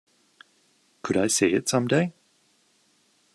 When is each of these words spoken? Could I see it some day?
Could 1.03 1.15
I 1.15 1.27
see 1.27 1.53
it 1.53 1.69
some 1.69 1.87
day? 1.87 2.13